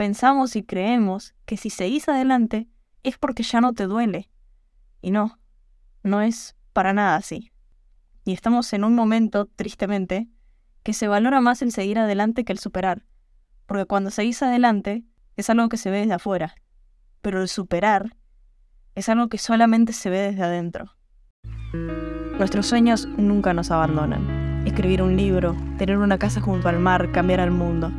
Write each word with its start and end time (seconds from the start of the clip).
pensamos 0.00 0.56
y 0.56 0.62
creemos 0.62 1.34
que 1.44 1.58
si 1.58 1.68
seguís 1.68 2.08
adelante 2.08 2.70
es 3.02 3.18
porque 3.18 3.42
ya 3.42 3.60
no 3.60 3.74
te 3.74 3.84
duele. 3.84 4.30
Y 5.02 5.10
no, 5.10 5.38
no 6.02 6.22
es 6.22 6.56
para 6.72 6.94
nada 6.94 7.16
así. 7.16 7.52
Y 8.24 8.32
estamos 8.32 8.72
en 8.72 8.84
un 8.84 8.94
momento, 8.94 9.44
tristemente, 9.44 10.26
que 10.82 10.94
se 10.94 11.06
valora 11.06 11.42
más 11.42 11.60
el 11.60 11.70
seguir 11.70 11.98
adelante 11.98 12.46
que 12.46 12.52
el 12.54 12.58
superar. 12.58 13.04
Porque 13.66 13.84
cuando 13.84 14.10
seguís 14.10 14.42
adelante 14.42 15.04
es 15.36 15.50
algo 15.50 15.68
que 15.68 15.76
se 15.76 15.90
ve 15.90 15.98
desde 15.98 16.14
afuera. 16.14 16.54
Pero 17.20 17.42
el 17.42 17.48
superar 17.48 18.16
es 18.94 19.10
algo 19.10 19.28
que 19.28 19.36
solamente 19.36 19.92
se 19.92 20.08
ve 20.08 20.20
desde 20.20 20.44
adentro. 20.44 20.96
Nuestros 22.38 22.64
sueños 22.64 23.06
nunca 23.18 23.52
nos 23.52 23.70
abandonan. 23.70 24.66
Escribir 24.66 25.02
un 25.02 25.14
libro, 25.14 25.54
tener 25.76 25.98
una 25.98 26.16
casa 26.16 26.40
junto 26.40 26.70
al 26.70 26.80
mar, 26.80 27.12
cambiar 27.12 27.40
al 27.40 27.50
mundo. 27.50 27.92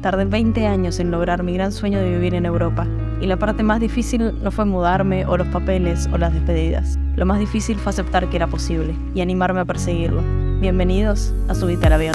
Tardé 0.00 0.24
20 0.24 0.66
años 0.66 0.98
en 0.98 1.10
lograr 1.10 1.42
mi 1.42 1.52
gran 1.52 1.72
sueño 1.72 1.98
de 1.98 2.08
vivir 2.08 2.34
en 2.34 2.46
Europa, 2.46 2.86
y 3.20 3.26
la 3.26 3.38
parte 3.38 3.62
más 3.62 3.80
difícil 3.80 4.32
no 4.42 4.50
fue 4.50 4.64
mudarme 4.64 5.26
o 5.26 5.36
los 5.36 5.46
papeles 5.48 6.08
o 6.10 6.16
las 6.16 6.32
despedidas. 6.32 6.98
Lo 7.16 7.26
más 7.26 7.38
difícil 7.38 7.76
fue 7.76 7.90
aceptar 7.90 8.30
que 8.30 8.36
era 8.36 8.46
posible 8.46 8.94
y 9.14 9.20
animarme 9.20 9.60
a 9.60 9.66
perseguirlo. 9.66 10.22
Bienvenidos 10.58 11.34
a 11.48 11.54
Subite 11.54 11.86
al 11.86 11.92
Avión. 11.92 12.14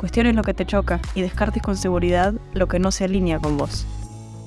cuestiones 0.00 0.34
lo 0.34 0.42
que 0.42 0.54
te 0.54 0.64
choca 0.64 0.98
y 1.14 1.20
descartes 1.20 1.62
con 1.62 1.76
seguridad 1.76 2.32
lo 2.54 2.68
que 2.68 2.78
no 2.78 2.90
se 2.90 3.04
alinea 3.04 3.38
con 3.38 3.58
vos. 3.58 3.86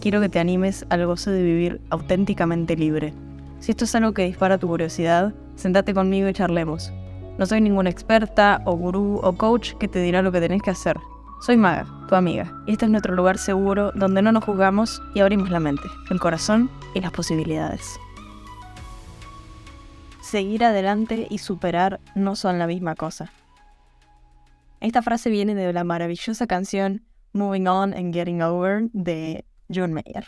Quiero 0.02 0.20
que 0.20 0.28
te 0.28 0.40
animes 0.40 0.84
al 0.90 1.06
gozo 1.06 1.30
de 1.30 1.44
vivir 1.44 1.80
auténticamente 1.92 2.76
libre. 2.76 3.14
Si 3.60 3.70
esto 3.70 3.86
es 3.86 3.94
algo 3.94 4.14
que 4.14 4.26
dispara 4.26 4.58
tu 4.58 4.68
curiosidad, 4.68 5.32
sentate 5.56 5.94
conmigo 5.94 6.28
y 6.28 6.34
charlemos. 6.34 6.92
No 7.38 7.46
soy 7.46 7.62
ninguna 7.62 7.92
experta 7.92 8.64
o 8.66 8.76
gurú 8.76 9.20
o 9.22 9.34
coach 9.34 9.74
que 9.74 9.88
te 9.88 10.02
dirá 10.02 10.24
lo 10.24 10.32
que 10.32 10.42
tenés 10.42 10.64
que 10.64 10.72
hacer. 10.72 10.98
Soy 11.46 11.56
Maga, 11.56 11.86
tu 12.10 12.16
amiga, 12.16 12.52
y 12.66 12.72
este 12.72 12.86
es 12.86 12.92
nuestro 12.92 13.14
lugar 13.14 13.38
seguro 13.38 13.92
donde 13.94 14.24
no 14.24 14.32
nos 14.32 14.44
juzgamos 14.44 15.04
y 15.14 15.20
abrimos 15.20 15.52
la 15.52 15.60
mente, 15.60 15.88
el 16.10 16.20
corazón 16.20 16.72
y 16.96 17.02
las 17.02 17.12
posibilidades 17.12 18.00
seguir 20.34 20.64
adelante 20.64 21.28
y 21.30 21.38
superar 21.38 22.00
no 22.16 22.36
son 22.36 22.58
la 22.58 22.66
misma 22.66 22.96
cosa. 22.96 23.32
Esta 24.84 25.02
frase 25.02 25.30
viene 25.30 25.56
de 25.56 25.72
la 25.72 25.86
maravillosa 25.86 26.46
canción 26.46 27.06
Moving 27.32 27.70
On 27.70 27.94
and 27.94 28.14
Getting 28.14 28.42
Over 28.42 28.90
de 28.92 29.46
John 29.74 29.94
Mayer. 29.94 30.26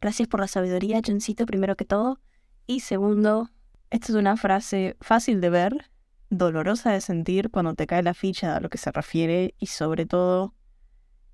Gracias 0.00 0.28
por 0.28 0.40
la 0.40 0.48
sabiduría, 0.48 1.02
Johncito, 1.06 1.44
primero 1.44 1.76
que 1.76 1.84
todo. 1.84 2.18
Y 2.66 2.80
segundo, 2.80 3.50
esta 3.90 4.06
es 4.06 4.14
una 4.14 4.38
frase 4.38 4.96
fácil 5.02 5.42
de 5.42 5.50
ver, 5.50 5.90
dolorosa 6.30 6.90
de 6.90 7.02
sentir 7.02 7.50
cuando 7.50 7.74
te 7.74 7.86
cae 7.86 8.02
la 8.02 8.14
ficha 8.14 8.56
a 8.56 8.60
lo 8.60 8.70
que 8.70 8.78
se 8.78 8.90
refiere 8.92 9.54
y 9.58 9.66
sobre 9.66 10.06
todo 10.06 10.54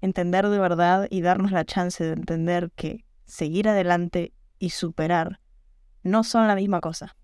entender 0.00 0.48
de 0.48 0.58
verdad 0.58 1.06
y 1.10 1.20
darnos 1.20 1.52
la 1.52 1.64
chance 1.64 2.02
de 2.02 2.14
entender 2.14 2.72
que 2.74 3.04
seguir 3.24 3.68
adelante 3.68 4.32
y 4.58 4.70
superar 4.70 5.38
no 6.02 6.24
son 6.24 6.48
la 6.48 6.56
misma 6.56 6.80
cosa 6.80 7.14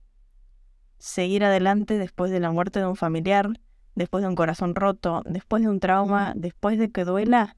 seguir 0.98 1.44
adelante 1.44 1.98
después 1.98 2.30
de 2.30 2.40
la 2.40 2.50
muerte 2.50 2.78
de 2.78 2.86
un 2.86 2.96
familiar, 2.96 3.50
después 3.94 4.22
de 4.22 4.28
un 4.28 4.34
corazón 4.34 4.74
roto, 4.74 5.22
después 5.24 5.62
de 5.62 5.68
un 5.68 5.80
trauma, 5.80 6.32
después 6.36 6.78
de 6.78 6.90
que 6.90 7.04
duela, 7.04 7.56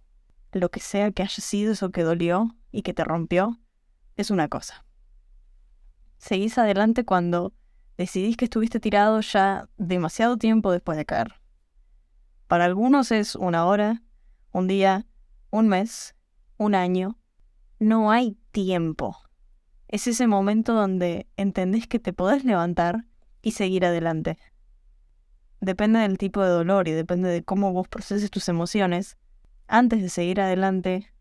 lo 0.53 0.71
que 0.71 0.81
sea 0.81 1.11
que 1.11 1.23
haya 1.23 1.43
sido 1.43 1.73
eso 1.73 1.91
que 1.91 2.03
dolió 2.03 2.57
y 2.73 2.83
que 2.83 2.95
te 2.95 3.05
rompió, 3.05 3.59
es 4.17 4.31
una 4.31 4.49
cosa. 4.49 4.85
Seguís 6.19 6.57
adelante 6.59 7.05
cuando 7.05 7.53
decidís 7.97 8.37
que 8.37 8.47
estuviste 8.47 8.81
tirado 8.81 9.21
ya 9.21 9.69
demasiado 9.77 10.37
tiempo 10.37 10.73
después 10.73 10.97
de 10.99 11.07
caer. 11.07 11.35
Para 12.47 12.65
algunos 12.65 13.13
es 13.13 13.35
una 13.35 13.67
hora, 13.67 14.03
un 14.53 14.67
día, 14.67 15.07
un 15.51 15.69
mes, 15.69 16.15
un 16.57 16.75
año. 16.75 17.19
No 17.79 18.11
hay 18.11 18.39
tiempo. 18.53 19.17
Es 19.89 20.07
ese 20.07 20.27
momento 20.27 20.75
donde 20.75 21.27
entendés 21.37 21.87
que 21.87 21.99
te 21.99 22.13
podés 22.13 22.45
levantar 22.45 23.05
y 23.43 23.53
seguir 23.53 23.85
adelante. 23.85 24.39
Depende 25.61 26.01
del 26.01 26.19
tipo 26.19 26.43
de 26.43 26.51
dolor 26.51 26.89
y 26.89 26.93
depende 26.93 27.29
de 27.29 27.43
cómo 27.43 27.73
vos 27.73 27.89
proceses 27.89 28.31
tus 28.31 28.49
emociones. 28.49 29.17
Antes 29.69 30.03
de 30.03 30.09
seguir 30.09 30.41
adelante, 30.41 31.13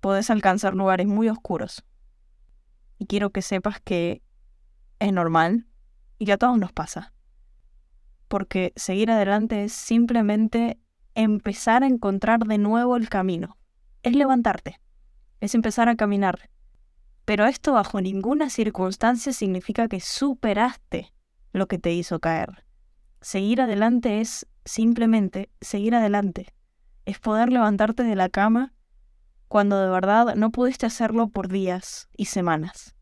podés 0.00 0.30
alcanzar 0.30 0.74
lugares 0.74 1.06
muy 1.06 1.28
oscuros. 1.28 1.84
Y 2.98 3.06
quiero 3.06 3.30
que 3.30 3.42
sepas 3.42 3.80
que 3.80 4.22
es 4.98 5.12
normal 5.12 5.66
y 6.18 6.26
que 6.26 6.32
a 6.32 6.38
todos 6.38 6.58
nos 6.58 6.72
pasa. 6.72 7.12
Porque 8.28 8.72
seguir 8.76 9.10
adelante 9.10 9.64
es 9.64 9.72
simplemente 9.72 10.78
empezar 11.14 11.82
a 11.82 11.86
encontrar 11.86 12.40
de 12.40 12.58
nuevo 12.58 12.96
el 12.96 13.08
camino. 13.08 13.58
Es 14.02 14.14
levantarte. 14.16 14.80
Es 15.40 15.54
empezar 15.54 15.88
a 15.88 15.96
caminar. 15.96 16.50
Pero 17.24 17.46
esto 17.46 17.72
bajo 17.72 18.00
ninguna 18.00 18.50
circunstancia 18.50 19.32
significa 19.32 19.88
que 19.88 20.00
superaste 20.00 21.12
lo 21.52 21.68
que 21.68 21.78
te 21.78 21.92
hizo 21.92 22.18
caer. 22.20 22.64
Seguir 23.22 23.60
adelante 23.60 24.20
es 24.20 24.48
simplemente 24.64 25.48
seguir 25.60 25.94
adelante. 25.94 26.52
Es 27.04 27.20
poder 27.20 27.52
levantarte 27.52 28.02
de 28.02 28.16
la 28.16 28.28
cama 28.28 28.74
cuando 29.46 29.80
de 29.80 29.88
verdad 29.88 30.34
no 30.34 30.50
pudiste 30.50 30.86
hacerlo 30.86 31.28
por 31.28 31.48
días 31.48 32.08
y 32.16 32.24
semanas. 32.24 32.96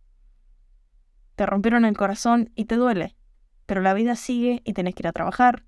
Te 1.37 1.47
rompieron 1.47 1.87
el 1.87 1.97
corazón 1.97 2.51
y 2.55 2.67
te 2.67 2.77
duele, 2.77 3.17
pero 3.65 3.81
la 3.81 3.95
vida 3.95 4.15
sigue 4.15 4.61
y 4.67 4.75
tenés 4.75 4.95
que 4.95 5.03
ir 5.03 5.07
a 5.09 5.13
trabajar. 5.13 5.65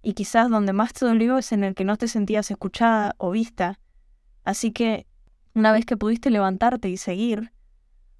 Y 0.00 0.14
quizás 0.14 0.48
donde 0.48 0.72
más 0.72 0.94
te 0.94 1.04
dolió 1.04 1.36
es 1.36 1.52
en 1.52 1.62
el 1.62 1.74
que 1.74 1.84
no 1.84 1.98
te 1.98 2.08
sentías 2.08 2.50
escuchada 2.50 3.14
o 3.18 3.30
vista. 3.30 3.78
Así 4.42 4.72
que, 4.72 5.06
una 5.54 5.70
vez 5.70 5.84
que 5.84 5.98
pudiste 5.98 6.30
levantarte 6.30 6.88
y 6.88 6.96
seguir, 6.96 7.52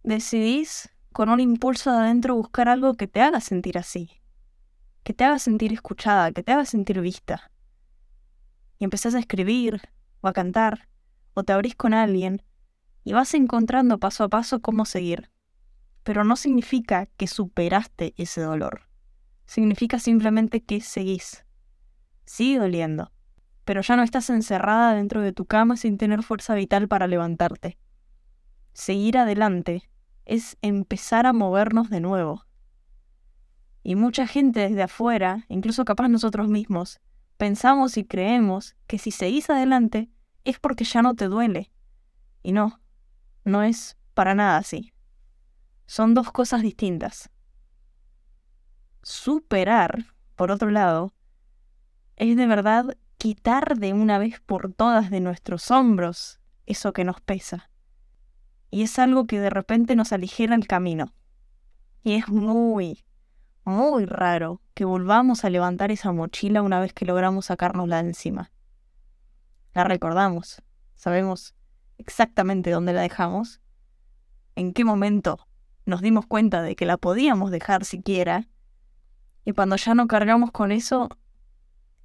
decidís 0.03 0.91
con 1.13 1.31
un 1.31 1.41
impulso 1.41 1.91
de 1.93 1.99
adentro 1.99 2.37
buscar 2.37 2.69
algo 2.69 2.93
que 2.95 3.07
te 3.07 3.23
haga 3.23 3.41
sentir 3.41 3.79
así, 3.79 4.22
que 5.03 5.15
te 5.15 5.25
haga 5.25 5.39
sentir 5.39 5.73
escuchada, 5.73 6.33
que 6.33 6.43
te 6.43 6.53
haga 6.53 6.65
sentir 6.65 7.01
vista. 7.01 7.51
Y 8.79 8.85
empezás 8.85 9.15
a 9.15 9.19
escribir, 9.19 9.81
o 10.21 10.29
a 10.29 10.33
cantar, 10.33 10.89
o 11.35 11.43
te 11.43 11.53
abrís 11.53 11.75
con 11.75 11.95
alguien, 11.95 12.43
y 13.05 13.13
vas 13.13 13.35
encontrando 13.35 13.99
paso 13.99 14.25
a 14.25 14.29
paso 14.29 14.61
cómo 14.61 14.85
seguir. 14.85 15.31
Pero 16.03 16.25
no 16.25 16.37
significa 16.37 17.07
que 17.17 17.27
superaste 17.27 18.15
ese 18.17 18.41
dolor. 18.41 18.89
Significa 19.47 19.99
simplemente 19.99 20.63
que 20.63 20.81
seguís. 20.81 21.45
Sigue 22.25 22.59
doliendo, 22.59 23.13
pero 23.65 23.83
ya 23.83 23.97
no 23.97 24.03
estás 24.03 24.31
encerrada 24.31 24.95
dentro 24.95 25.21
de 25.21 25.33
tu 25.33 25.45
cama 25.47 25.77
sin 25.77 25.99
tener 25.99 26.23
fuerza 26.23 26.55
vital 26.55 26.89
para 26.89 27.07
levantarte. 27.07 27.79
Seguir 28.73 29.19
adelante 29.19 29.91
es 30.25 30.57
empezar 30.63 31.27
a 31.27 31.33
movernos 31.33 31.91
de 31.91 32.01
nuevo. 32.01 32.45
Y 33.83 33.97
mucha 33.97 34.27
gente 34.27 34.61
desde 34.61 34.83
afuera, 34.83 35.45
incluso 35.49 35.85
capaz 35.85 36.09
nosotros 36.09 36.49
mismos, 36.49 37.01
pensamos 37.37 37.97
y 37.97 38.05
creemos 38.05 38.77
que 38.87 38.99
si 38.99 39.11
seguís 39.11 39.51
adelante 39.51 40.11
es 40.45 40.59
porque 40.59 40.85
ya 40.85 41.03
no 41.03 41.15
te 41.15 41.27
duele. 41.27 41.71
Y 42.43 42.53
no, 42.53 42.81
no 43.45 43.63
es 43.63 43.97
para 44.15 44.35
nada 44.35 44.59
así. 44.59 44.93
Son 45.87 46.15
dos 46.15 46.31
cosas 46.31 46.63
distintas. 46.63 47.31
Superar, 49.03 50.07
por 50.37 50.51
otro 50.51 50.71
lado, 50.71 51.13
es 52.17 52.37
de 52.37 52.47
verdad 52.47 52.97
quitar 53.19 53.79
de 53.79 53.93
una 53.93 54.19
vez 54.19 54.41
por 54.41 54.73
todas 54.73 55.11
de 55.11 55.21
nuestros 55.21 55.71
hombros 55.71 56.41
eso 56.67 56.93
que 56.93 57.05
nos 57.05 57.21
pesa 57.21 57.71
y 58.73 58.83
es 58.83 58.99
algo 58.99 59.27
que 59.27 59.39
de 59.39 59.51
repente 59.51 59.95
nos 59.95 60.13
aligera 60.13 60.57
el 60.57 60.67
camino. 60.67 61.15
Y 62.03 62.15
es 62.15 62.29
muy, 62.29 63.05
muy 63.65 64.07
raro 64.07 64.61
que 64.75 64.85
volvamos 64.85 65.45
a 65.45 65.51
levantar 65.51 65.91
esa 65.91 66.13
mochila 66.13 66.63
una 66.63 66.81
vez 66.81 66.93
que 66.93 67.05
logramos 67.05 67.47
sacárnosla 67.47 68.03
de 68.03 68.09
encima. 68.09 68.51
La 69.75 69.85
recordamos, 69.85 70.63
sabemos 70.95 71.55
exactamente 71.99 72.71
dónde 72.71 72.93
la 72.93 73.03
dejamos, 73.03 73.61
en 74.57 74.73
qué 74.73 74.85
momento 74.85 75.47
nos 75.87 76.01
dimos 76.01 76.27
cuenta 76.27 76.63
de 76.63 76.77
que 76.77 76.87
la 76.87 76.97
podíamos 76.97 77.51
dejar 77.51 77.85
siquiera, 77.85 78.49
y 79.45 79.53
cuando 79.53 79.77
ya 79.77 79.95
no 79.95 80.07
cargamos 80.07 80.53
con 80.53 80.71
eso, 80.71 81.09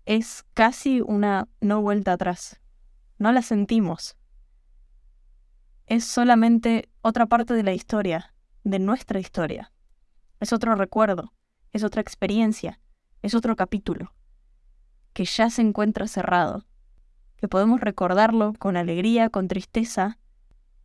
es 0.06 0.45
casi 0.54 1.01
una 1.01 1.48
no 1.62 1.81
vuelta 1.81 2.13
atrás. 2.13 2.62
No 3.19 3.31
la 3.31 3.42
sentimos. 3.42 4.15
Es 5.86 6.06
solamente 6.06 6.89
otra 7.01 7.25
parte 7.27 7.54
de 7.54 7.63
la 7.63 7.74
historia, 7.74 8.33
de 8.63 8.80
nuestra 8.80 9.19
historia. 9.19 9.71
Es 10.39 10.54
otro 10.54 10.75
recuerdo, 10.75 11.33
es 11.78 11.84
otra 11.84 12.02
experiencia, 12.02 12.80
es 13.22 13.34
otro 13.34 13.56
capítulo, 13.56 14.14
que 15.14 15.26
ya 15.26 15.50
se 15.50 15.62
encuentra 15.62 16.08
cerrado, 16.08 16.66
que 17.38 17.48
podemos 17.48 17.80
recordarlo 17.80 18.54
con 18.58 18.78
alegría, 18.78 19.30
con 19.30 19.48
tristeza, 19.48 20.18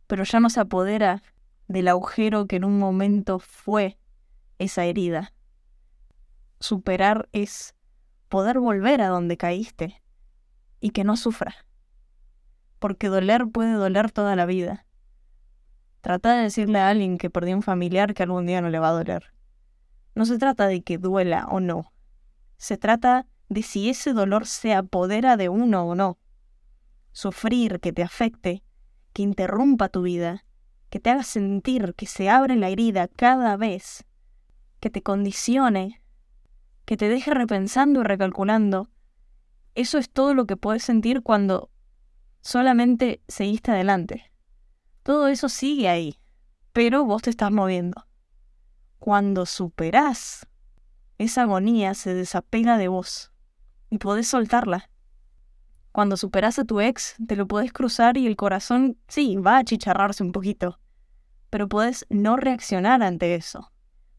pero 0.07 0.23
ya 0.23 0.39
no 0.39 0.49
se 0.49 0.59
apodera 0.59 1.23
del 1.67 1.87
agujero 1.87 2.45
que 2.45 2.57
en 2.57 2.65
un 2.65 2.77
momento 2.77 3.39
fue 3.39 3.97
esa 4.59 4.85
herida. 4.85 5.33
Superar 6.59 7.27
es 7.31 7.75
poder 8.29 8.59
volver 8.59 9.01
a 9.01 9.07
donde 9.07 9.35
caíste 9.35 10.01
y 10.79 10.91
que 10.91 11.03
no 11.03 11.17
sufra. 11.17 11.55
Porque 12.79 13.07
doler 13.07 13.47
puede 13.47 13.73
doler 13.73 14.11
toda 14.11 14.35
la 14.35 14.45
vida. 14.45 14.85
Trata 16.01 16.35
de 16.35 16.43
decirle 16.43 16.79
a 16.79 16.89
alguien 16.89 17.17
que 17.17 17.29
perdió 17.29 17.55
un 17.55 17.63
familiar 17.63 18.13
que 18.13 18.23
algún 18.23 18.45
día 18.45 18.61
no 18.61 18.69
le 18.69 18.79
va 18.79 18.89
a 18.89 18.93
doler. 18.93 19.33
No 20.15 20.25
se 20.25 20.37
trata 20.37 20.67
de 20.67 20.81
que 20.81 20.97
duela 20.97 21.47
o 21.49 21.59
no. 21.59 21.91
Se 22.57 22.77
trata 22.77 23.27
de 23.49 23.63
si 23.63 23.89
ese 23.89 24.13
dolor 24.13 24.47
se 24.47 24.73
apodera 24.73 25.37
de 25.37 25.49
uno 25.49 25.85
o 25.85 25.95
no. 25.95 26.17
Sufrir 27.11 27.79
que 27.79 27.93
te 27.93 28.03
afecte, 28.03 28.63
que 29.13 29.21
interrumpa 29.21 29.89
tu 29.89 30.03
vida, 30.03 30.45
que 30.89 30.99
te 30.99 31.09
haga 31.09 31.23
sentir 31.23 31.93
que 31.95 32.05
se 32.05 32.29
abre 32.29 32.55
la 32.55 32.69
herida 32.69 33.07
cada 33.07 33.57
vez, 33.57 34.05
que 34.79 34.89
te 34.89 35.01
condicione 35.01 36.03
que 36.85 36.97
te 36.97 37.09
deje 37.09 37.33
repensando 37.33 38.01
y 38.01 38.03
recalculando, 38.03 38.89
eso 39.75 39.97
es 39.97 40.09
todo 40.09 40.33
lo 40.33 40.45
que 40.45 40.57
puedes 40.57 40.83
sentir 40.83 41.23
cuando 41.23 41.69
solamente 42.41 43.21
seguiste 43.27 43.71
adelante. 43.71 44.31
Todo 45.01 45.27
eso 45.27 45.49
sigue 45.49 45.89
ahí, 45.89 46.19
pero 46.71 47.05
vos 47.05 47.21
te 47.21 47.29
estás 47.29 47.51
moviendo. 47.51 48.05
Cuando 49.03 49.45
superás, 49.45 50.47
esa 51.17 51.41
agonía 51.41 51.93
se 51.93 52.13
desapega 52.13 52.77
de 52.77 52.87
vos 52.87 53.33
y 53.89 53.97
podés 53.97 54.29
soltarla. 54.29 54.89
Cuando 55.91 56.15
superás 56.15 56.57
a 56.57 56.63
tu 56.63 56.79
ex, 56.79 57.17
te 57.27 57.35
lo 57.35 57.45
podés 57.45 57.73
cruzar 57.73 58.15
y 58.15 58.27
el 58.27 58.37
corazón, 58.37 58.97
sí, 59.09 59.35
va 59.35 59.57
a 59.57 59.63
chicharrarse 59.65 60.23
un 60.23 60.31
poquito, 60.31 60.79
pero 61.49 61.67
podés 61.67 62.05
no 62.09 62.37
reaccionar 62.37 63.03
ante 63.03 63.35
eso. 63.35 63.73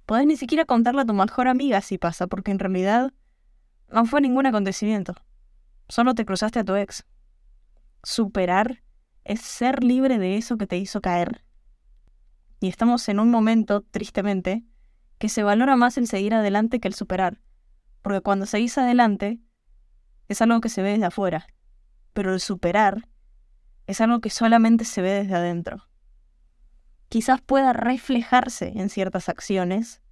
Podés 0.04 0.26
ni 0.26 0.36
siquiera 0.36 0.66
contarle 0.66 1.00
a 1.00 1.06
tu 1.06 1.14
mejor 1.14 1.48
amiga 1.48 1.80
si 1.80 1.96
pasa, 1.96 2.26
porque 2.26 2.50
en 2.50 2.58
realidad 2.58 3.10
no 3.90 4.04
fue 4.04 4.20
ningún 4.20 4.44
acontecimiento. 4.44 5.14
Solo 5.88 6.14
te 6.14 6.26
cruzaste 6.26 6.58
a 6.58 6.64
tu 6.64 6.74
ex. 6.74 7.06
Superar 8.02 8.82
es 9.24 9.40
ser 9.40 9.82
libre 9.82 10.18
de 10.18 10.36
eso 10.36 10.58
que 10.58 10.66
te 10.66 10.76
hizo 10.76 11.00
caer. 11.00 11.42
Y 12.60 12.68
estamos 12.68 13.08
en 13.08 13.18
un 13.18 13.30
momento, 13.30 13.80
tristemente, 13.80 14.62
que 15.24 15.30
se 15.30 15.42
valora 15.42 15.74
más 15.74 15.96
el 15.96 16.06
seguir 16.06 16.34
adelante 16.34 16.80
que 16.80 16.88
el 16.88 16.92
superar. 16.92 17.40
Porque 18.02 18.20
cuando 18.20 18.44
seguís 18.44 18.76
adelante, 18.76 19.40
es 20.28 20.42
algo 20.42 20.60
que 20.60 20.68
se 20.68 20.82
ve 20.82 20.90
desde 20.90 21.06
afuera. 21.06 21.46
Pero 22.12 22.34
el 22.34 22.40
superar 22.40 23.08
es 23.86 24.02
algo 24.02 24.20
que 24.20 24.28
solamente 24.28 24.84
se 24.84 25.00
ve 25.00 25.12
desde 25.12 25.34
adentro 25.34 25.88
quizás 27.08 27.40
pueda 27.40 27.72
reflejarse 27.72 28.72
en 28.74 28.90
ciertas 28.90 29.28
acciones, 29.28 30.02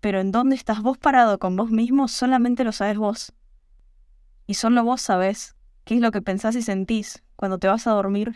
pero 0.00 0.20
en 0.20 0.32
dónde 0.32 0.56
estás 0.56 0.82
vos 0.82 0.98
parado 0.98 1.38
con 1.38 1.56
vos 1.56 1.70
mismo 1.70 2.08
solamente 2.08 2.64
lo 2.64 2.72
sabes 2.72 2.98
vos. 2.98 3.32
Y 4.48 4.54
solo 4.54 4.82
vos 4.84 5.00
sabés 5.00 5.54
qué 5.84 5.94
es 5.94 6.00
lo 6.00 6.10
que 6.10 6.20
pensás 6.20 6.56
y 6.56 6.62
sentís 6.62 7.22
cuando 7.36 7.58
te 7.58 7.68
vas 7.68 7.86
a 7.86 7.92
dormir, 7.92 8.34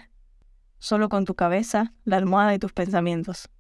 solo 0.78 1.08
con 1.08 1.24
tu 1.24 1.34
cabeza, 1.34 1.92
la 2.04 2.18
almohada 2.18 2.54
y 2.54 2.60
tus 2.60 2.72
pensamientos. 2.72 3.50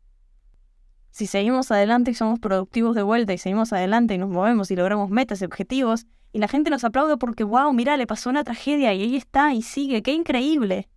Si 1.16 1.26
seguimos 1.26 1.70
adelante 1.70 2.10
y 2.10 2.14
somos 2.14 2.40
productivos 2.40 2.94
de 2.94 3.02
vuelta 3.02 3.32
y 3.32 3.38
seguimos 3.38 3.72
adelante 3.72 4.12
y 4.12 4.18
nos 4.18 4.28
movemos 4.28 4.70
y 4.70 4.76
logramos 4.76 5.08
metas 5.08 5.40
y 5.40 5.46
objetivos, 5.46 6.04
y 6.30 6.40
la 6.40 6.46
gente 6.46 6.68
nos 6.68 6.84
aplaude 6.84 7.16
porque, 7.16 7.42
wow, 7.42 7.72
mira, 7.72 7.96
le 7.96 8.06
pasó 8.06 8.28
una 8.28 8.44
tragedia 8.44 8.92
y 8.92 9.00
ahí 9.00 9.16
está 9.16 9.54
y 9.54 9.62
sigue, 9.62 10.02
qué 10.02 10.12
increíble. 10.12 10.90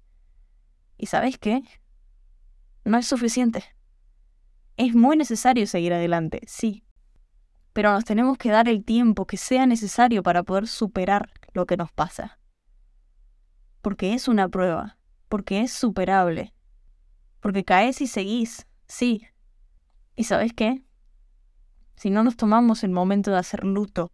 ¿Y 0.98 1.06
sabes 1.06 1.38
qué? 1.38 1.63
no 2.83 2.98
es 2.98 3.07
suficiente. 3.07 3.63
Es 4.75 4.94
muy 4.94 5.16
necesario 5.16 5.66
seguir 5.66 5.94
adelante, 5.94 6.42
sí, 6.48 6.83
pero 7.71 7.94
nos 7.94 8.04
tenemos 8.04 8.38
que 8.38 8.50
dar 8.50 8.68
el 8.68 8.83
tiempo 8.83 9.25
que 9.25 9.38
sea 9.38 9.68
necesario 9.68 10.21
para 10.21 10.44
poder 10.44 10.68
superar 10.68 11.31
lo 11.54 11.66
que 11.66 11.77
nos 11.77 11.94
pasa. 11.94 12.39
Porque 13.81 14.13
es 14.13 14.27
una 14.27 14.50
prueba, 14.50 14.98
porque 15.30 15.62
es 15.62 15.71
superable, 15.71 16.54
porque 17.39 17.63
caes 17.63 18.01
y 18.01 18.07
seguís, 18.07 18.68
sí. 18.86 19.25
¿Y 20.19 20.25
sabes 20.25 20.51
qué? 20.51 20.83
Si 21.95 22.10
no 22.10 22.25
nos 22.25 22.36
tomamos 22.36 22.83
el 22.83 22.92
momento 22.92 23.31
de 23.31 23.38
hacer 23.38 23.63
luto, 23.63 24.12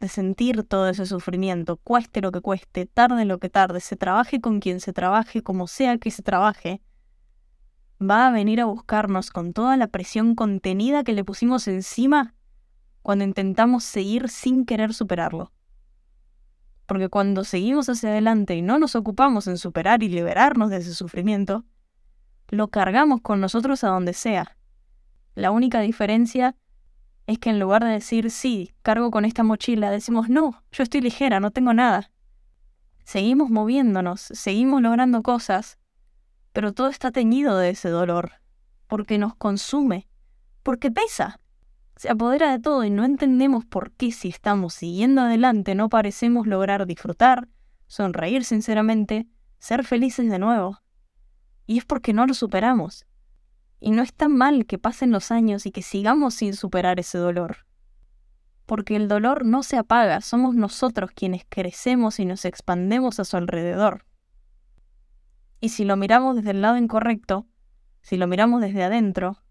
de 0.00 0.08
sentir 0.08 0.64
todo 0.64 0.88
ese 0.88 1.06
sufrimiento, 1.06 1.76
cueste 1.76 2.20
lo 2.20 2.32
que 2.32 2.40
cueste, 2.40 2.86
tarde 2.86 3.24
lo 3.24 3.38
que 3.38 3.50
tarde, 3.50 3.78
se 3.78 3.94
trabaje 3.94 4.40
con 4.40 4.58
quien 4.58 4.80
se 4.80 4.92
trabaje, 4.92 5.44
como 5.44 5.68
sea 5.68 5.96
que 5.98 6.10
se 6.10 6.24
trabaje, 6.24 6.82
va 8.02 8.26
a 8.26 8.32
venir 8.32 8.60
a 8.60 8.64
buscarnos 8.64 9.30
con 9.30 9.52
toda 9.52 9.76
la 9.76 9.86
presión 9.86 10.34
contenida 10.34 11.04
que 11.04 11.12
le 11.12 11.22
pusimos 11.22 11.68
encima 11.68 12.34
cuando 13.02 13.24
intentamos 13.24 13.84
seguir 13.84 14.30
sin 14.30 14.66
querer 14.66 14.92
superarlo. 14.92 15.52
Porque 16.86 17.08
cuando 17.08 17.44
seguimos 17.44 17.88
hacia 17.88 18.08
adelante 18.08 18.56
y 18.56 18.62
no 18.62 18.80
nos 18.80 18.96
ocupamos 18.96 19.46
en 19.46 19.58
superar 19.58 20.02
y 20.02 20.08
liberarnos 20.08 20.70
de 20.70 20.78
ese 20.78 20.94
sufrimiento, 20.94 21.64
lo 22.48 22.66
cargamos 22.72 23.20
con 23.20 23.40
nosotros 23.40 23.84
a 23.84 23.90
donde 23.90 24.14
sea. 24.14 24.56
La 25.34 25.50
única 25.50 25.80
diferencia 25.80 26.56
es 27.26 27.38
que 27.38 27.50
en 27.50 27.58
lugar 27.58 27.82
de 27.84 27.90
decir 27.90 28.30
sí, 28.30 28.74
cargo 28.82 29.10
con 29.10 29.24
esta 29.24 29.42
mochila, 29.42 29.90
decimos 29.90 30.28
no, 30.28 30.62
yo 30.70 30.82
estoy 30.82 31.00
ligera, 31.00 31.40
no 31.40 31.50
tengo 31.50 31.72
nada. 31.72 32.10
Seguimos 33.04 33.50
moviéndonos, 33.50 34.20
seguimos 34.20 34.82
logrando 34.82 35.22
cosas, 35.22 35.78
pero 36.52 36.72
todo 36.72 36.88
está 36.88 37.10
teñido 37.10 37.58
de 37.58 37.70
ese 37.70 37.88
dolor, 37.88 38.32
porque 38.86 39.18
nos 39.18 39.34
consume, 39.34 40.08
porque 40.62 40.90
pesa. 40.90 41.40
Se 41.96 42.10
apodera 42.10 42.50
de 42.50 42.58
todo 42.58 42.84
y 42.84 42.90
no 42.90 43.04
entendemos 43.04 43.64
por 43.64 43.92
qué 43.92 44.10
si 44.10 44.28
estamos 44.28 44.74
siguiendo 44.74 45.22
adelante 45.22 45.74
no 45.74 45.88
parecemos 45.88 46.46
lograr 46.46 46.86
disfrutar, 46.86 47.48
sonreír 47.86 48.44
sinceramente, 48.44 49.26
ser 49.58 49.84
felices 49.84 50.30
de 50.30 50.38
nuevo. 50.38 50.80
Y 51.66 51.78
es 51.78 51.84
porque 51.84 52.12
no 52.12 52.26
lo 52.26 52.34
superamos. 52.34 53.06
Y 53.86 53.90
no 53.90 54.02
es 54.02 54.14
tan 54.14 54.34
mal 54.34 54.64
que 54.64 54.78
pasen 54.78 55.10
los 55.10 55.30
años 55.30 55.66
y 55.66 55.70
que 55.70 55.82
sigamos 55.82 56.32
sin 56.32 56.54
superar 56.54 56.98
ese 56.98 57.18
dolor. 57.18 57.66
Porque 58.64 58.96
el 58.96 59.08
dolor 59.08 59.44
no 59.44 59.62
se 59.62 59.76
apaga, 59.76 60.22
somos 60.22 60.54
nosotros 60.54 61.10
quienes 61.14 61.44
crecemos 61.46 62.18
y 62.18 62.24
nos 62.24 62.46
expandemos 62.46 63.20
a 63.20 63.26
su 63.26 63.36
alrededor. 63.36 64.06
Y 65.60 65.68
si 65.68 65.84
lo 65.84 65.98
miramos 65.98 66.36
desde 66.36 66.52
el 66.52 66.62
lado 66.62 66.78
incorrecto, 66.78 67.46
si 68.00 68.16
lo 68.16 68.26
miramos 68.26 68.62
desde 68.62 68.84
adentro, 68.84 69.42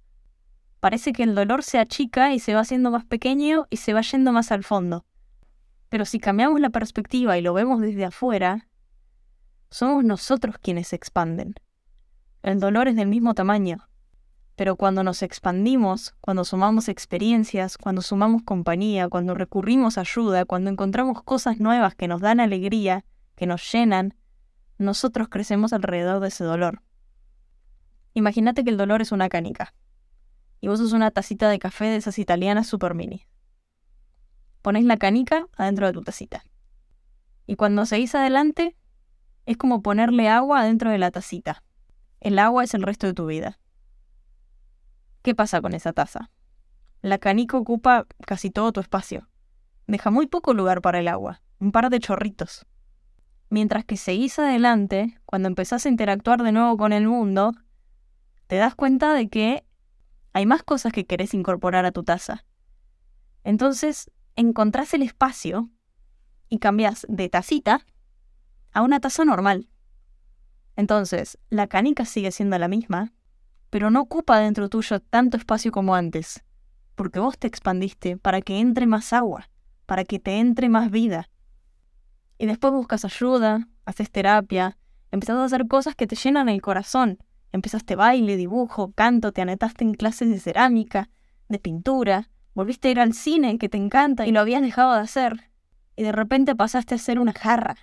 parece 0.80 1.14
que 1.14 1.22
el 1.22 1.36
dolor 1.36 1.62
se 1.62 1.78
achica 1.78 2.34
y 2.34 2.40
se 2.40 2.56
va 2.56 2.62
haciendo 2.62 2.90
más 2.90 3.06
pequeño 3.06 3.68
y 3.70 3.78
se 3.78 3.94
va 3.94 4.02
yendo 4.02 4.32
más 4.32 4.52
al 4.52 4.64
fondo. 4.64 5.06
Pero 5.90 6.06
si 6.06 6.18
cambiamos 6.18 6.60
la 6.60 6.72
perspectiva 6.72 7.38
y 7.38 7.44
lo 7.44 7.54
vemos 7.54 7.82
desde 7.82 8.06
afuera, 8.06 8.68
somos 9.70 10.04
nosotros 10.04 10.56
quienes 10.58 10.88
se 10.88 10.96
expanden. 10.96 11.54
El 12.42 12.60
dolor 12.60 12.88
es 12.88 12.96
del 12.96 13.10
mismo 13.10 13.36
tamaño, 13.36 13.88
pero 14.56 14.76
cuando 14.76 15.04
nos 15.04 15.24
expandimos, 15.24 16.16
cuando 16.22 16.46
sumamos 16.46 16.88
experiencias, 16.88 17.78
cuando 17.78 18.02
sumamos 18.02 18.44
compañía, 18.44 19.10
cuando 19.10 19.34
recurrimos 19.34 19.98
a 19.98 20.02
ayuda, 20.02 20.46
cuando 20.46 20.70
encontramos 20.70 21.24
cosas 21.24 21.60
nuevas 21.60 21.96
que 21.96 22.08
nos 22.08 22.22
dan 22.22 22.40
alegría, 22.40 23.04
que 23.36 23.48
nos 23.48 23.72
llenan, 23.72 24.16
nosotros 24.78 25.30
crecemos 25.30 25.74
alrededor 25.74 26.20
de 26.20 26.28
ese 26.28 26.44
dolor. 26.44 26.82
Imagínate 28.14 28.64
que 28.64 28.70
el 28.70 28.78
dolor 28.78 29.02
es 29.02 29.12
una 29.12 29.28
canica. 29.28 29.74
Y 30.62 30.68
vos 30.68 30.80
sos 30.80 30.94
una 30.94 31.12
tacita 31.12 31.50
de 31.50 31.60
café 31.60 31.86
de 31.86 31.96
esas 31.96 32.20
italianas 32.20 32.68
super 32.68 32.94
mini. 32.94 33.26
Pones 34.62 34.86
la 34.86 34.98
canica 34.98 35.48
adentro 35.58 35.88
de 35.88 35.94
tu 35.94 36.02
tacita. 36.02 36.46
Y 37.48 37.56
cuando 37.56 37.86
seguís 37.86 38.14
adelante, 38.16 38.78
es 39.46 39.58
como 39.58 39.82
ponerle 39.82 40.30
agua 40.30 40.62
adentro 40.62 40.92
de 40.92 41.00
la 41.00 41.12
tacita. 41.12 41.64
El 42.22 42.40
agua 42.40 42.64
es 42.64 42.74
el 42.74 42.84
resto 42.84 43.08
de 43.08 43.14
tu 43.14 43.26
vida. 43.26 43.60
¿Qué 45.24 45.34
pasa 45.34 45.62
con 45.62 45.74
esa 45.74 45.94
taza? 45.94 46.30
La 47.02 47.18
canica 47.18 47.58
ocupa 47.58 48.06
casi 48.28 48.50
todo 48.50 48.74
tu 48.74 48.82
espacio. 48.82 49.30
Deja 49.88 50.12
muy 50.12 50.28
poco 50.28 50.54
lugar 50.54 50.82
para 50.82 51.00
el 51.00 51.08
agua, 51.08 51.42
un 51.60 51.72
par 51.72 51.90
de 51.90 52.00
chorritos. 52.00 52.66
Mientras 53.50 53.86
que 53.86 53.96
seguís 53.96 54.38
adelante, 54.38 55.18
cuando 55.26 55.48
empezás 55.48 55.86
a 55.86 55.90
interactuar 55.90 56.44
de 56.44 56.52
nuevo 56.52 56.76
con 56.76 56.92
el 56.92 57.08
mundo, 57.08 57.54
te 58.48 58.58
das 58.58 58.76
cuenta 58.76 59.14
de 59.14 59.30
que 59.30 59.66
hay 60.34 60.46
más 60.46 60.62
cosas 60.64 60.92
que 60.92 61.06
querés 61.06 61.34
incorporar 61.34 61.86
a 61.86 61.94
tu 61.94 62.04
taza. 62.04 62.44
Entonces, 63.46 64.12
encontrás 64.36 64.94
el 64.94 65.04
espacio 65.04 65.70
y 66.50 66.60
cambias 66.60 67.06
de 67.08 67.30
tacita 67.30 67.86
a 68.74 68.82
una 68.82 69.00
taza 69.00 69.24
normal. 69.24 69.70
Entonces, 70.76 71.38
la 71.50 71.68
canica 71.68 72.04
sigue 72.04 72.32
siendo 72.32 72.58
la 72.58 72.68
misma, 72.68 73.14
pero 73.74 73.90
no 73.90 74.02
ocupa 74.02 74.38
dentro 74.38 74.70
tuyo 74.70 75.00
tanto 75.00 75.36
espacio 75.36 75.72
como 75.72 75.96
antes, 75.96 76.44
porque 76.94 77.18
vos 77.18 77.40
te 77.40 77.48
expandiste 77.48 78.18
para 78.18 78.40
que 78.40 78.60
entre 78.60 78.86
más 78.86 79.14
agua, 79.14 79.50
para 79.88 80.04
que 80.04 80.20
te 80.20 80.38
entre 80.38 80.70
más 80.70 80.92
vida. 80.92 81.28
Y 82.38 82.46
después 82.46 82.72
buscas 82.72 83.04
ayuda, 83.04 83.68
haces 83.86 84.12
terapia, 84.12 84.78
empezás 85.10 85.38
a 85.38 85.46
hacer 85.46 85.68
cosas 85.68 85.96
que 85.96 86.06
te 86.06 86.16
llenan 86.16 86.50
el 86.50 86.62
corazón. 86.62 87.18
Empezaste 87.52 87.96
baile, 87.96 88.38
dibujo, 88.38 88.92
canto, 88.92 89.32
te 89.32 89.42
anetaste 89.42 89.84
en 89.84 89.96
clases 89.96 90.30
de 90.30 90.40
cerámica, 90.40 91.10
de 91.50 91.58
pintura, 91.58 92.30
volviste 92.54 92.90
a 92.90 92.92
ir 92.92 93.00
al 93.00 93.14
cine 93.14 93.58
que 93.58 93.70
te 93.70 93.78
encanta 93.80 94.28
y 94.28 94.32
lo 94.32 94.40
habías 94.40 94.62
dejado 94.62 94.94
de 94.94 95.00
hacer. 95.00 95.50
Y 95.96 96.04
de 96.04 96.12
repente 96.12 96.56
pasaste 96.56 96.94
a 96.94 97.00
ser 97.00 97.18
una 97.18 97.34
jarra, 97.34 97.78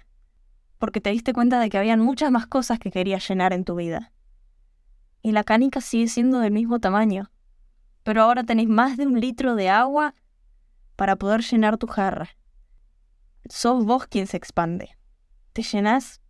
porque 0.78 1.00
te 1.00 1.10
diste 1.10 1.32
cuenta 1.32 1.58
de 1.58 1.68
que 1.68 1.78
habían 1.78 1.98
muchas 1.98 2.30
más 2.30 2.46
cosas 2.46 2.78
que 2.78 2.92
querías 2.92 3.28
llenar 3.28 3.52
en 3.52 3.64
tu 3.64 3.74
vida. 3.74 4.12
Y 5.22 5.32
la 5.32 5.44
canica 5.44 5.80
sigue 5.80 6.08
siendo 6.08 6.40
del 6.40 6.52
mismo 6.52 6.80
tamaño, 6.80 7.30
pero 8.02 8.22
ahora 8.22 8.44
tenés 8.44 8.68
más 8.68 8.96
de 8.96 9.06
un 9.06 9.20
litro 9.20 9.54
de 9.54 9.68
agua 9.68 10.14
para 10.96 11.16
poder 11.16 11.42
llenar 11.42 11.76
tu 11.76 11.86
jarra. 11.86 12.30
Sos 13.48 13.84
vos 13.84 14.06
quien 14.06 14.26
se 14.26 14.36
expande. 14.36 14.96
Te 15.52 15.62
llenás 15.62 16.20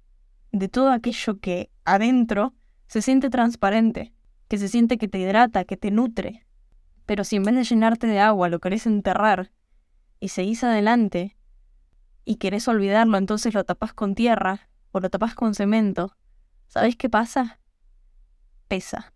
de 0.52 0.68
todo 0.68 0.90
aquello 0.90 1.38
que 1.38 1.70
adentro 1.85 2.54
se 2.88 3.02
siente 3.02 3.30
transparente, 3.30 4.12
que 4.49 4.59
se 4.59 4.68
siente 4.68 4.99
que 4.99 5.09
te 5.09 5.18
hidrata, 5.18 5.64
que 5.64 5.76
te 5.76 5.90
nutre. 5.90 6.47
Pero 7.06 7.25
si 7.25 7.37
en 7.37 7.44
vez 7.44 7.54
de 7.54 7.64
llenarte 7.64 8.06
de 8.06 8.20
agua 8.20 8.49
lo 8.49 8.59
querés 8.59 8.87
enterrar 8.87 9.52
y 10.18 10.28
seguís 10.28 10.64
adelante, 10.64 11.37
y 12.25 12.37
querés 12.37 12.68
olvidarlo, 12.68 13.16
entonces 13.18 13.54
lo 13.54 13.64
tapas 13.64 13.92
con 13.92 14.14
tierra 14.14 14.68
o 14.92 15.00
lo 15.00 15.11
tapas 15.11 15.35
con 15.35 15.54
cemento, 15.54 16.16
¿sabés 16.68 16.97
qué 16.97 17.09
pasa? 17.09 17.59
Pesa 18.70 19.12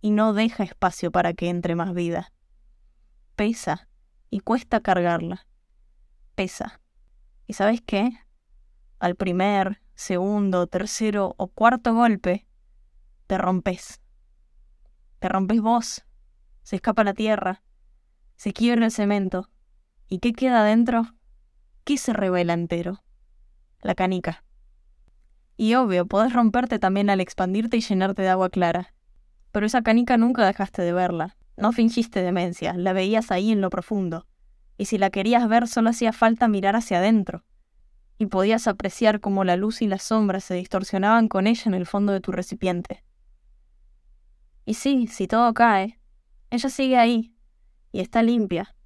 y 0.00 0.12
no 0.12 0.34
deja 0.34 0.62
espacio 0.62 1.10
para 1.10 1.32
que 1.32 1.48
entre 1.48 1.74
más 1.74 1.94
vida. 1.94 2.32
Pesa 3.34 3.88
y 4.30 4.38
cuesta 4.38 4.78
cargarla. 4.78 5.48
Pesa. 6.36 6.80
¿Y 7.48 7.54
sabes 7.54 7.80
qué? 7.84 8.12
Al 9.00 9.16
primer, 9.16 9.82
segundo, 9.96 10.68
tercero 10.68 11.34
o 11.38 11.48
cuarto 11.48 11.92
golpe, 11.92 12.46
te 13.26 13.36
rompes. 13.36 14.00
Te 15.18 15.28
rompes 15.28 15.60
vos. 15.60 16.04
Se 16.62 16.76
escapa 16.76 17.02
la 17.02 17.14
tierra. 17.14 17.64
Se 18.36 18.52
quiebra 18.52 18.84
el 18.84 18.92
cemento. 18.92 19.50
¿Y 20.08 20.20
qué 20.20 20.32
queda 20.32 20.60
adentro? 20.60 21.02
¿qué 21.82 21.98
se 21.98 22.12
revela 22.12 22.52
entero? 22.52 23.02
La 23.80 23.96
canica. 23.96 24.44
Y 25.58 25.74
obvio, 25.74 26.06
podés 26.06 26.32
romperte 26.32 26.78
también 26.78 27.10
al 27.10 27.20
expandirte 27.20 27.76
y 27.76 27.80
llenarte 27.80 28.22
de 28.22 28.28
agua 28.28 28.48
clara. 28.48 28.94
Pero 29.52 29.66
esa 29.66 29.82
canica 29.82 30.16
nunca 30.16 30.46
dejaste 30.46 30.82
de 30.82 30.92
verla. 30.92 31.36
No 31.56 31.72
fingiste 31.72 32.22
demencia, 32.22 32.74
la 32.74 32.92
veías 32.92 33.32
ahí 33.32 33.50
en 33.50 33.60
lo 33.60 33.68
profundo. 33.68 34.26
Y 34.76 34.84
si 34.84 34.96
la 34.96 35.10
querías 35.10 35.48
ver, 35.48 35.66
solo 35.66 35.90
hacía 35.90 36.12
falta 36.12 36.46
mirar 36.46 36.76
hacia 36.76 36.98
adentro. 36.98 37.44
Y 38.18 38.26
podías 38.26 38.68
apreciar 38.68 39.20
cómo 39.20 39.42
la 39.42 39.56
luz 39.56 39.82
y 39.82 39.88
las 39.88 40.04
sombras 40.04 40.44
se 40.44 40.54
distorsionaban 40.54 41.26
con 41.26 41.48
ella 41.48 41.64
en 41.66 41.74
el 41.74 41.86
fondo 41.86 42.12
de 42.12 42.20
tu 42.20 42.30
recipiente. 42.30 43.04
Y 44.64 44.74
sí, 44.74 45.08
si 45.08 45.26
todo 45.26 45.52
cae, 45.54 45.98
ella 46.50 46.70
sigue 46.70 46.96
ahí, 46.96 47.34
y 47.90 48.00
está 48.00 48.22
limpia, 48.22 48.76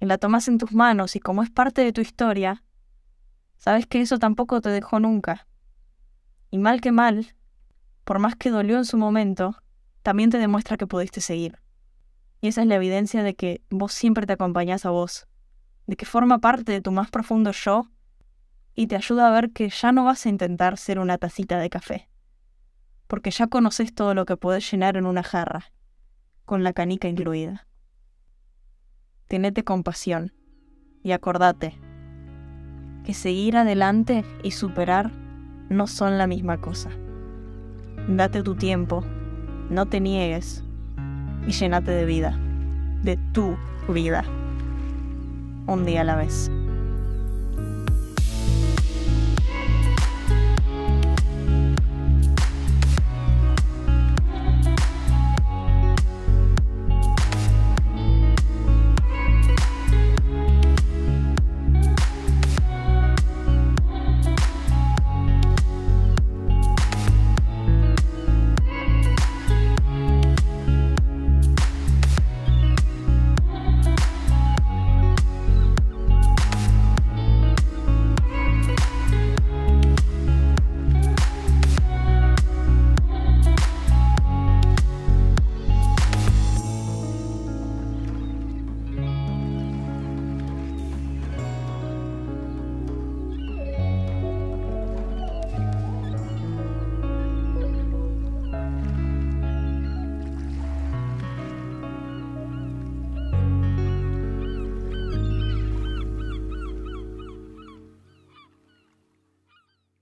y 0.00 0.06
la 0.06 0.18
tomas 0.18 0.48
en 0.48 0.58
tus 0.58 0.72
manos 0.72 1.14
y 1.14 1.20
como 1.20 1.42
es 1.42 1.50
parte 1.50 1.84
de 1.84 1.92
tu 1.92 2.00
historia, 2.00 2.64
sabes 3.58 3.86
que 3.86 4.00
eso 4.00 4.18
tampoco 4.18 4.60
te 4.60 4.70
dejó 4.70 4.98
nunca. 4.98 5.46
Y 6.50 6.58
mal 6.58 6.80
que 6.80 6.92
mal, 6.92 7.34
por 8.04 8.18
más 8.18 8.36
que 8.36 8.50
dolió 8.50 8.76
en 8.76 8.84
su 8.84 8.96
momento, 8.96 9.56
también 10.02 10.30
te 10.30 10.38
demuestra 10.38 10.76
que 10.76 10.86
pudiste 10.86 11.20
seguir. 11.20 11.58
Y 12.40 12.48
esa 12.48 12.62
es 12.62 12.68
la 12.68 12.76
evidencia 12.76 13.22
de 13.22 13.34
que 13.34 13.62
vos 13.70 13.92
siempre 13.92 14.26
te 14.26 14.32
acompañás 14.32 14.86
a 14.86 14.90
vos, 14.90 15.28
de 15.86 15.96
que 15.96 16.06
forma 16.06 16.38
parte 16.38 16.72
de 16.72 16.80
tu 16.80 16.90
más 16.90 17.10
profundo 17.10 17.52
yo 17.52 17.88
y 18.74 18.86
te 18.86 18.96
ayuda 18.96 19.28
a 19.28 19.30
ver 19.30 19.50
que 19.52 19.68
ya 19.68 19.92
no 19.92 20.04
vas 20.04 20.26
a 20.26 20.28
intentar 20.28 20.78
ser 20.78 20.98
una 20.98 21.18
tacita 21.18 21.58
de 21.58 21.70
café, 21.70 22.08
porque 23.06 23.30
ya 23.30 23.46
conoces 23.46 23.94
todo 23.94 24.14
lo 24.14 24.24
que 24.24 24.36
puedes 24.36 24.70
llenar 24.70 24.96
en 24.96 25.06
una 25.06 25.22
jarra, 25.22 25.72
con 26.44 26.64
la 26.64 26.72
canica 26.72 27.08
incluida 27.08 27.66
tenete 29.30 29.62
compasión 29.62 30.32
y 31.04 31.12
acordate 31.12 31.78
que 33.04 33.14
seguir 33.14 33.56
adelante 33.56 34.24
y 34.42 34.50
superar 34.50 35.12
no 35.70 35.86
son 35.86 36.18
la 36.18 36.26
misma 36.26 36.58
cosa. 36.60 36.90
Date 38.08 38.42
tu 38.42 38.56
tiempo, 38.56 39.04
no 39.70 39.86
te 39.86 40.00
niegues 40.00 40.64
y 41.46 41.52
llénate 41.52 41.92
de 41.92 42.04
vida, 42.04 42.36
de 43.02 43.16
tu 43.32 43.56
vida, 43.88 44.24
un 45.66 45.86
día 45.86 46.02
a 46.02 46.04
la 46.04 46.16
vez. 46.16 46.50